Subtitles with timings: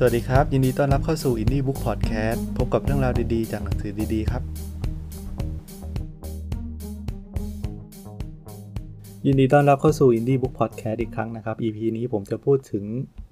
[0.00, 4.42] สวัสดีครับ ยินดีต้อนรับเข้าสู่ Indie Book Podcast พบกับเรื่องราวดีๆ จากหนังสือดีๆ ครับ
[9.26, 12.84] ยินดีต้อนรับเข้าสู่ Indie Book Podcast อีกครั้งนะครับ EP นี้ผมจะพูดถึง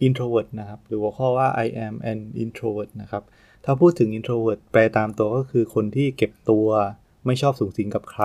[0.06, 3.22] introvert นะครับ หรือหัวข้อว่า I am an introvert นะครับ
[3.64, 6.66] ถ้าพูดถึง introvert แปลตามตัวก็คือคนที่เก็บตัว
[7.26, 8.24] ไม่ชอบสูงสิงกับใคร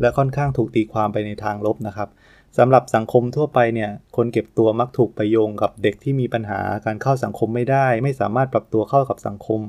[0.00, 2.08] และค่อนข้างถูกตีความไปในทางลบนะครับ
[2.58, 9.60] สำหรับสังคมทั่วไปเนี่ยคนเก็บตัวมักถูกไปโยงกับเด็กที่มีปัญหาการเข้าสังคมไม่ได้ ไม่สามารถปรับตัวเข้ากับสังคม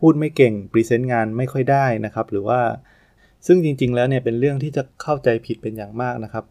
[0.00, 2.60] พูดไม่เก่ง present งานไม่ค่อยได้นะครับหรือว่า
[3.46, 6.44] ซึ่งจริง ๆ แล้วเนี่ยเป็นเรื่องที่จะเข้าใจผิดเป็นอย่างมากนะครับ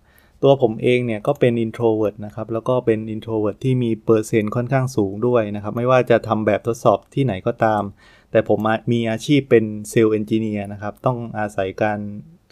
[0.44, 7.84] ตัวผมเองเนี่ยก็เป็น introvert นะครับแล้วก็เป็น introvert ที่มีเปอร์เซ็นต์ค่อนข้างสูงด้วยนะครับไม่ว่าจะทำแบบทดสอบที่ไหนก็ตาม
[8.32, 8.60] แต่ผม
[8.92, 12.00] มีอาชีพเป็น sales engineer นะครับต้องอาศัยการ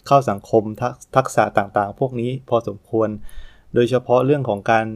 [0.06, 0.62] เข้าสังคม
[1.16, 3.08] ทักษะต่างๆ พวกนี้พอสมควร
[3.74, 4.86] โดยเฉพาะเรื่องของการ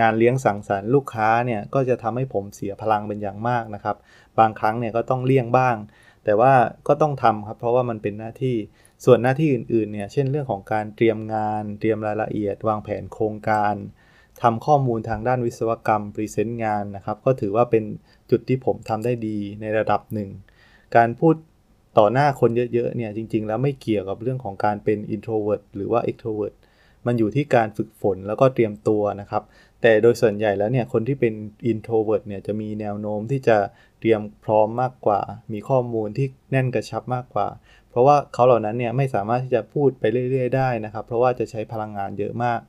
[0.00, 3.96] งานเลี้ยงสังสรรค์ลูกค้าเนี่ยก็จะทำให้ผมเสียพลังเป็นอย่างมากนะครับ
[4.38, 5.76] บางครั้งเนี่ยก็ต้องเลี่ยงบ้าง
[6.24, 6.52] แต่ว่า
[6.88, 8.56] ก็ต้องทำครับเพราะว่ามันเป็นหน้าที่
[9.04, 13.74] ส่วนหน้าที่อื่นๆเนี่ยเช่นเรื่องของการเตรียมงาน เตรียมรายละเอียด วางแผนโครงการ
[14.42, 17.84] ทำข้อมูลทางด้านวิศวกรรมพรีเซนต์งานนะครับ ก็ถือว่าเป็น
[18.30, 20.30] จุดที่ผมทำได้ดีในระดับหนึ่ง
[20.96, 21.34] การพูด
[21.98, 26.54] ต่อหน้าคนเยอะๆเนี่ยจริง ๆ แล้วไม่เกี่ยวกับเรื่องของการเป็น introvert หรือว่า extrovert
[27.06, 29.42] มันอยู่ที่การฝึกฝนแล้วก็เตรียมตัวนะครับ
[29.82, 31.34] แต่โดยส่วนใหญ่แล้วเนี่ยคนที่เป็น
[31.70, 33.58] introvert เนี่ยจะมีแนวโน้มที่จะ
[34.00, 35.20] เตรียมพร้อมมากกว่า
[35.52, 37.48] มีข้อมูลที่แน่นกระชับมากกว่า
[37.90, 42.60] เพราะว่าเขาเหล่านั้นเนี่ยไม่สามารถที่จะพูดไปเรื่อย ๆ ได้นะครับ เพราะว่าจะใช้พลังงานเยอะมาก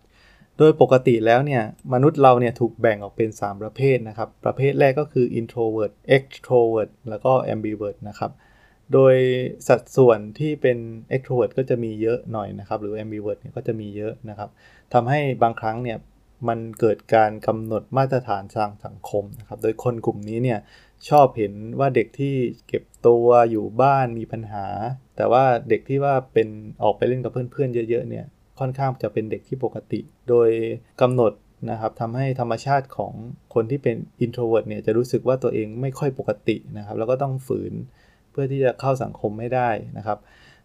[0.58, 1.64] โดยปกติแล้วเนี่ย
[1.94, 8.32] มนุษย์เราเนี่ยถูกแบ่งออกเป็น 3 ประเภทนะครับ ประเภทแรกก็คือ introvert extrovert แล้วก็ ambivert นะครับ
[8.94, 9.16] โดย
[9.68, 10.78] สัดส่วนที่เป็น
[11.16, 14.50] extrovert ก็จะมีเยอะหน่อยนะครับ หรือ ambivert เนี่ยก็จะมีเยอะนะครับ
[14.94, 15.98] ทำให้บางครั้งเนี่ย
[16.48, 20.60] มันเกิดการกำหนดมาตรฐานทางสังคมนะครับ โดยคนกลุ่มนี้เนี่ย
[21.10, 22.36] ชอบเห็นว่าเด็กที่
[22.68, 24.66] เก็บตัวอยู่บ้านมีปัญหา
[25.16, 26.48] แต่ว่าเด็กที่ว่าเป็น
[26.84, 28.26] ออกไปเล่นกับเพื่อนๆเยอะๆเนี่ย
[28.60, 30.50] ค่อนข้างจะเป็นเด็กที่ปกติ โดย
[31.02, 31.34] กำหนด
[31.72, 33.14] นะครับทำให้ธรรมชาติของ
[33.54, 37.74] คนที่เป็น introvert เนี่ยจะรู้สึกว่าตัวเองไม่ค่อยปกตินะครับ แล้วก็ต้องฝืน
[38.34, 40.20] เพื่อที่จะเข้าสังคมไม่ได้นะครับ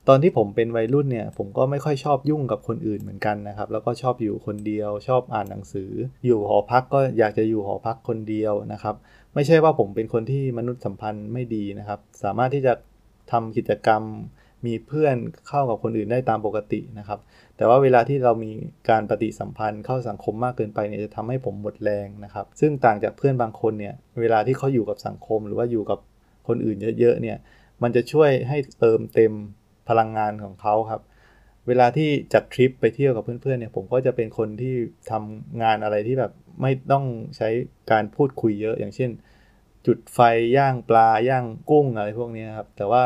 [0.09, 5.91] ตอนที่ผมเป็นวัยรุ่นเนี่ย ผมก็ไม่ค่อยชอบยุ่งกับคนอื่นเหมือนกันนะครับ แล้วก็ชอบอยู่คนเดียว ชอบอ่านหนังสือ
[6.27, 8.95] อยู่หอพักก็อยากจะอยู่หอพักคนเดียวนะครับ
[9.35, 12.73] ไม่ใช่ว่าผมเป็นคนที่มนุษยสัมพันธ์ไม่ดีนะครับ สามารถที่จะ
[13.33, 14.03] ทำกิจกรรม
[14.67, 15.17] มีเพื่อน
[15.49, 17.19] เข้ากับคนอื่นได้ตามปกตินะครับ
[17.57, 18.53] แต่ว่าเวลาที่เรามี
[18.91, 25.99] การปฏิสัมพันธ์เข้าสังคมมากเกินไปเนี่ยจะทำให้ผมหมดแรงนะครับ ซึ่งต่างจากเพื่อนบางคนเนี่ย เวลาที่เขาอยู่กับสังคม หรือว่าอยู่กับ
[26.49, 27.37] คนอื่นเยอะๆเนี่ย
[27.83, 29.33] มันจะช่วยให้เติมเต็ม
[29.89, 31.03] พลังงานของเขาครับ
[31.67, 34.75] เวลาที่จัดทริปไปเที่ยวกับเพื่อนๆเนี่ยผมก็จะเป็นคนที่
[35.11, 37.05] ทำงานอะไรที่แบบไม่ต้อง
[37.37, 37.49] ใช้
[37.91, 39.11] การพูดคุยเยอะ อย่างเช่น
[39.87, 40.21] จุดไฟ
[40.57, 43.05] ย่างปลาย่างกุ้งอะไรพวกนี้ครับ แต่ว่า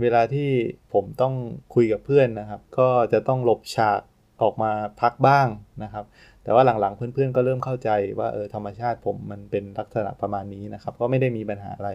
[0.00, 0.50] เวลาที่
[0.92, 1.34] ผมต้อง
[1.74, 4.00] คุยกับเพื่อนนะครับ ก็จะต้องหลบฉาก
[4.42, 5.48] ออกมาพักบ้าง
[5.84, 6.04] นะครับ
[6.42, 11.90] แต่ว่าหลังๆเพื่อนๆก็เริ่มเข้าใจว่าเออธรรมชาติผมมันเป็นลักษณะประมาณนี้นะครับ ก็ไม่ได้มีปัญหาอะไร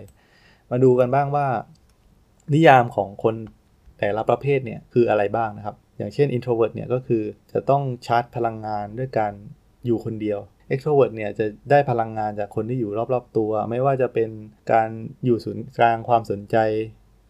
[0.71, 1.47] มาดูกันบ้างว่า
[2.53, 3.35] นิยามของคน
[3.99, 9.33] แต่ละประเภทเนี่ยคืออะไรบ้างนะครับ อย่างเช่น introvert เนี่ยก็คือจะต้องชาร์จพลังงานด้วยการ
[9.85, 10.39] อยู่คนเดียว
[10.71, 14.29] extrovert เนี่ยจะได้พลังงานจากคนที่อยู่รอบๆตัว ไม่ว่าจะเป็น
[14.71, 14.89] การ
[15.25, 16.57] อยู่ศูนย์กลางความสนใจ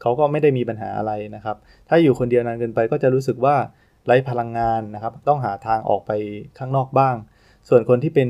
[0.01, 1.57] เขาก็ไม่ได้มีปัญหาอะไรนะครับ
[1.89, 3.55] ถ้าอยู่คนเดียวนานเกินไปก็จะรู้สึกว่า
[4.05, 6.11] ไร้พลังงานนะครับ ต้องหาทางออกไป
[6.57, 7.15] ข้างนอกบ้าง
[7.69, 8.29] ส่วนคนที่เป็น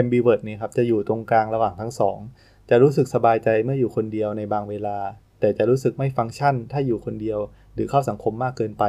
[0.00, 2.18] ambivert นี่ครับจะอยู่ตรงกลางระหว่างทั้งสอง
[2.70, 4.98] จะรู้สึกสบายใจเมื่ออยู่คนเดียวในบางเวลา
[5.40, 7.38] แต่จะรู้สึกไม่ฟังก์ชันถ้าอยู่คนเดียว
[7.74, 8.84] หรือเข้าสังคมมากเกินไป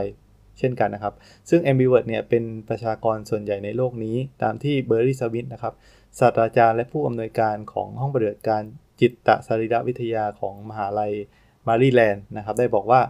[0.59, 1.13] เช่นกันนะครับ
[1.49, 5.73] ซึ่ง ambivert เนี่ยเป็นประชากรส่วนใหญ่ในโลกนี้ ตามที่เบอร์รี่สวิตนะครับ
[6.19, 8.61] ศาสตราจารย์และผู้อำนวยการของห้องปฏิบัติการ
[9.01, 11.13] จิตตสรีรวิทยาของมหาลัย
[11.67, 13.01] มารีแลนด์นะครับได้บอกว่า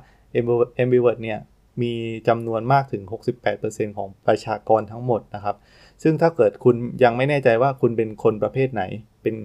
[0.84, 1.40] ambivert เนี่ย
[1.81, 1.94] มี
[2.28, 3.03] จำนวนมากถึง
[3.50, 5.56] 68%ของประชากรทั้งหมดนะครับ
[6.04, 8.83] ซึ่งถ้าเกิดคุณยังไม่แน่ใจว่าคุณเป็นคนประเภทไหน
[9.24, 9.36] เป็น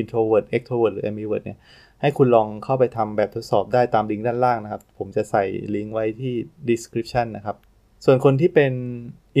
[0.00, 1.58] introvert extrovert หรือ ambivert เนี่ย
[2.00, 5.44] ให้คุณลองเข้าไปทำแบบทดสอบได้ตามลิงก์ด้านล่างนะครับ ผมจะใส่
[5.74, 6.34] ลิงก์ไว้ที่
[6.68, 7.56] description นะครับ
[8.04, 8.72] ส่วนคนที่เป็น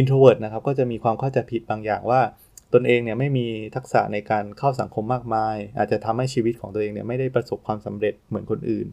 [0.00, 2.20] introvert นะครับ ก็จะมีความเข้าใจผิดบางอย่างว่า
[2.74, 3.46] ตนเองเนี่ยไม่มี
[3.76, 8.86] ทักษะในการเข้าสังคมมากมาย อาจจะทำให้ชีวิตของตัวเองเนี่ยไม่ได้ประสบความสำเร็จเหมือนคนอื่น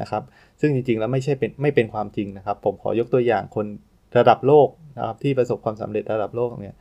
[0.00, 0.22] นะครับ
[0.60, 3.66] ซึ่งจริงๆแล้วไม่ใช่เป็นไม่เป็นความจริงนะครับ ผมขอยกตัวอย่างคน
[4.18, 6.74] ระดับโลกนะครับที่ประสบความสำเร็จระดับโลกเนี่ย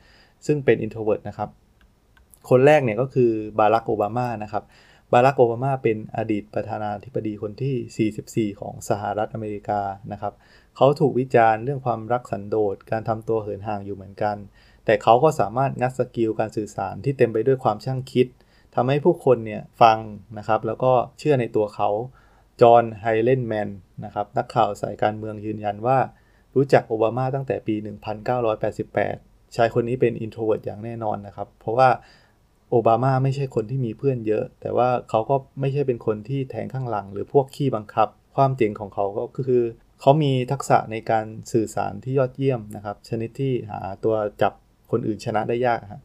[0.45, 1.49] ซึ่งเป็น introvert นะครับ
[2.50, 4.63] คนแรกเนี่ยก็คือบารักโอบามานะครับ
[5.13, 9.81] บารักโอบามาเป็นอดีตประธานาธิบดีคนที่ 44 ของสหรัฐอเมริกา
[10.12, 10.33] นะครับ
[10.75, 14.38] เขาถูกวิจารณ์เรื่องความรักสันโดษการทำตัวเหินห่างอยู่เหมือนกัน
[14.86, 18.27] แต่เขาก็สามารถงัด skill การสื่อสารที่เต็มไปด้วยความช่างคิด
[18.75, 19.98] ทำให้ผู้คนเนี่ยฟัง
[20.38, 21.89] นะครับแล้วก็เชื่อในตัวเขา
[22.62, 23.69] จอห์นไฮเลนแมน
[24.06, 25.98] นะครับนักข่าวสายการเมืองยืนยันว่า
[26.56, 27.75] รู้จักโอบามาตั้งแต่ปี
[28.65, 31.89] 1988 ชายคนนี้เป็น introvert อย่างแน่นอนนะครับ เพราะว่า
[32.69, 39.06] โอบามาไม่ใช่คนที่มีเพื่อนเยอะ แต่ว่าเขาก็ไม่ใช่เป็นคนที่แทงข้างหลัง หรือพวกขี้บังคับ ความเจ๋งของเขา
[39.38, 39.63] ก็คือ
[40.01, 44.53] เขามีทักษะในการสื่อสารที่ยอดเยี่ยมนะครับ ชนิดที่หาตัวจับ
[44.91, 45.97] คนอื่นชนะได้ยากครับ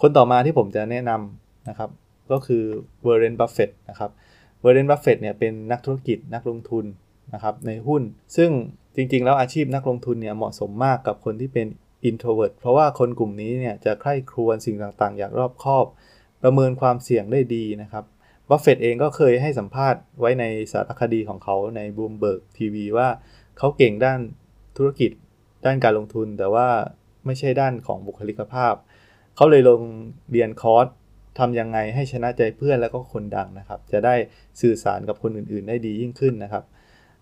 [0.00, 1.90] คนต่อมาที่ผมจะแนะนำนะครับ
[2.30, 2.62] ก็คือ
[3.02, 4.10] เวอร์เรนบัฟเฟตนะครับ
[4.60, 6.84] เวอร์เรนบัฟเฟตเนี่ยเป็นนักธุรกิจนักลงทุน
[7.34, 8.02] นะครับในหุ้น
[8.36, 8.50] ซึ่ง
[8.96, 11.66] จริงๆ แล้วอาชีพนักลงทุนเนี่ยเหมาะสมมากกับคนที่เป็น
[12.10, 15.86] introvert เพราะว่าคนกลุ่มนี้เนี่ยจะใคร่ครวญสิ่งต่างๆ อย่างรอบคอบ
[16.42, 18.04] ประเมินความเสี่ยงได้ดีนะครับ
[18.48, 23.08] บัฟเฟตเองก็เคยให้สัมภาษณ์ไว้ในสารคดีของเขาใน Bloomberg TV ว่า
[23.58, 24.20] เขาเก่งด้าน
[24.76, 25.10] ธุรกิจ
[25.64, 26.68] ด้านการลงทุน แต่ว่า
[27.26, 28.74] ไม่ใช่ด้านของบุคลิกภาพ
[29.36, 29.80] เขาเลยลง
[30.30, 30.86] เรียนคอร์ส
[31.38, 34.14] ทำยังไงให้ชนะใจเพื่อนแล้วก็คนดังนะครับ จะได้
[34.60, 36.64] สื่อสารกับคนอื่นๆ ได้ดียิ่งขึ้นนะครับ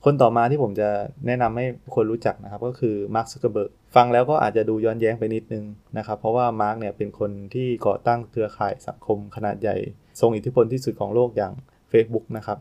[0.09, 0.89] คนต่อมาที่ผมจะ
[1.27, 5.65] แนะนำให้คนรู้จักนะครับ ก็คือมาร์คซักเกอร์เบิร์กฟังแล้วก็อาจจะดูย้อนแย้งไปนิดนึง
[5.99, 9.77] นะครับ เพราะว่ามาร์กเนี่ยเป็นคนที่ก่อตั้งเครือข่ายสังคมขนาดใหญ่
[10.21, 11.53] ทรงอิทธิพลที่สุดของโลกอย่าง
[11.93, 12.59] Facebook นะครับ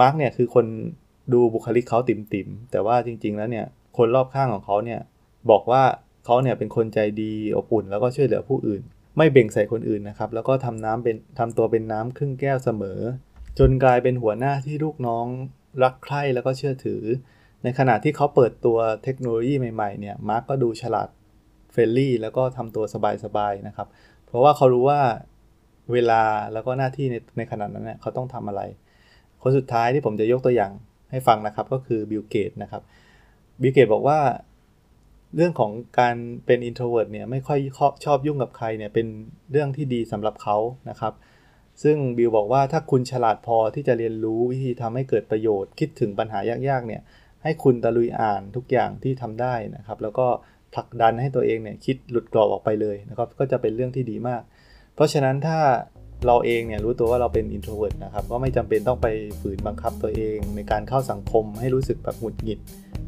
[0.00, 0.66] มาร์กเนี่ยคือคน
[1.32, 3.66] ดูบุคลิกเขาติ๋มๆ แต่ว่าจริง ๆ แล้วเนี่ย
[3.96, 5.00] คนรอบข้างของเขาเนี่ย
[5.50, 5.82] บอกว่า
[6.24, 8.82] เขาเนี่ยเป็นคนใจดีอบอุ่น แล้วก็ช่วยเหลือผู้อื่น
[9.16, 13.00] ไม่เบ่งใส่คนอื่นนะครับ แล้วก็ทำน้ำเป็นทำตัวเป็นน้ำครึ่งแก้วเสมอ
[13.58, 15.26] จนกลายเป็นหัวหน้าที่ลูกน้อง
[15.82, 17.02] รักใคร่แล้วก็เชื่อถือ
[17.64, 21.08] ในขณะที่เขาเปิดตัวเทคโนโลยีใหม่ๆเนี่ยมาร์กก็ดูฉลาด
[21.72, 22.84] friendly แล้วก็ทำตัว
[23.24, 23.88] สบายๆนะครับ
[24.26, 25.00] เพราะว่าเขารู้ว่า
[25.92, 26.22] เวลา
[26.52, 28.62] แล้วก็หน้าที่ในในขณะนั้นเนี่ยเขาต้องทำอะไร
[29.42, 30.72] คนสุดท้ายที่ผมจะยกตัวอย่าง
[31.10, 32.82] ให้ฟังนะครับก็คือบิลเกตนะครับ
[33.60, 34.18] บิลเกตบอกว่า
[35.36, 37.58] เรื่องของการเป็น introvert เนี่ยไม่ค่อย
[38.04, 39.06] ชอบยุ่งกับใครเนี่ยเป็น
[39.50, 40.56] เรื่องที่ดีสำหรับเขา
[40.90, 41.12] นะครับ
[41.82, 46.38] ซึ่งบิลบอกว่าถ้าคุณฉลาดพอที่จะเรียนรู้วิธีทำให้เกิดประโยชน์ คิดถึงปัญหา
[46.68, 47.02] ยากๆเนี่ย
[47.42, 50.26] ให้คุณตะลุยอ่านทุกอย่างที่ทำได้นะครับ แล้วก็
[50.74, 54.42] ผลักดันให้ตัวเองเนี่ยคิดหลุดกรอบออกไปเลยนะครับก็จะเป็นเรื่องที่ดีมาก
[54.94, 55.58] เพราะฉะนั้นถ้า
[56.26, 59.08] เราเองเนี่ยรู้ตัวว่าเราเป็น introvert นะครับก็ไม่จำเป็นต้องไป
[59.40, 62.60] ฝืนบังคับตัวเอง ในการเข้าสังคมให้รู้สึกแบบหงุดหงิด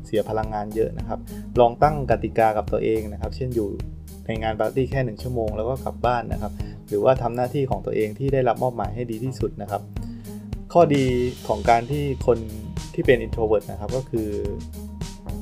[0.07, 1.19] เสียพลังงานเยอะนะครับ
[1.61, 3.69] ลองตั้งกติกากับตัวเองนะครับ เช่นอยู่
[4.27, 6.53] ในงานปาร์ตี้แค่ 1 ชั่วโมงแล้วก็กลับบ้านนะครับ
[6.93, 9.83] หรือว่าทำหน้าที่ของตัวเองที่ได้รับมอบหมายให้ดีที่สุดนะครับ
[10.73, 11.05] ข้อดี
[11.49, 12.39] ของการที่คน
[12.95, 14.29] ที่เป็น introvert นะครับก็คือ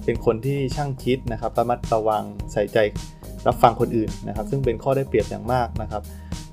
[0.05, 2.79] เป็นคนที่ช่างคิดนะครับระมัดระวังใส่ใจ
[3.47, 6.03] รับฟังคนอื่นนะครับ ซึ่งเป็นข้อได้เปรียบอย่างมากนะครับ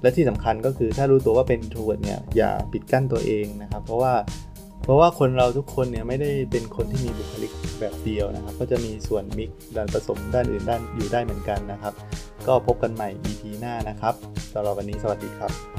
[0.01, 4.13] และที่สำคัญก็คือถ้ารู้ตัวว่าเป็น introvert เนี่ยอย่าปิดกั้นตัวเองนะครับ เพราะว่า
[4.87, 11.93] เพราะว่าคนเราทุกคนเนี่ยไม่ได้เป็นคนที่มีบุคลิกแบบเดียวนะครับ ก็จะมีส่วนมิกด้านผสมด้านอื่นด้านอยู่ได้เหมือนกันนะครับ
[12.47, 14.13] ก็พบกันใหม่ EP หน้านะครับ
[14.53, 15.76] สำหรับวันนี้สวัสดีครับ